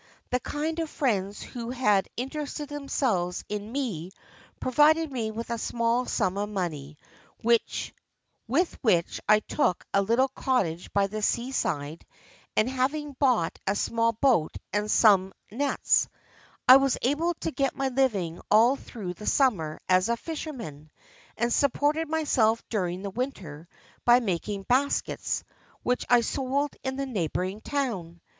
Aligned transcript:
The 0.31 0.39
kind 0.39 0.81
friends 0.89 1.43
who 1.43 1.69
had 1.69 2.07
interested 2.17 2.69
themselves 2.69 3.43
in 3.47 3.71
me 3.71 4.09
provided 4.59 5.11
me 5.11 5.29
with 5.29 5.51
a 5.51 5.59
small 5.59 6.07
sum 6.07 6.39
of 6.39 6.49
money, 6.49 6.97
with 7.43 7.91
which 8.47 9.19
I 9.29 9.41
took 9.41 9.85
a 9.93 10.01
little 10.01 10.29
cottage 10.29 10.91
by 10.91 11.05
the 11.05 11.21
sea 11.21 11.51
side; 11.51 12.03
and 12.57 12.67
having 12.67 13.13
bought 13.19 13.59
a 13.67 13.75
small 13.75 14.13
boat 14.13 14.57
and 14.73 14.89
some 14.89 15.33
nets, 15.51 16.07
I 16.67 16.77
was 16.77 16.97
able 17.03 17.35
to 17.35 17.51
get 17.51 17.75
my 17.75 17.89
living 17.89 18.41
all 18.49 18.77
through 18.77 19.13
the 19.13 19.27
summer 19.27 19.79
as 19.87 20.09
a 20.09 20.17
fisherman, 20.17 20.89
and 21.37 21.53
supported 21.53 22.09
myself 22.09 22.67
during 22.71 23.03
the 23.03 23.11
winter 23.11 23.67
by 24.03 24.19
making 24.19 24.63
baskets, 24.63 25.43
which 25.83 26.05
I 26.09 26.21
sold 26.21 26.75
in 26.83 26.95
the 26.95 27.05
neighbouring 27.05 27.61
town. 27.61 28.19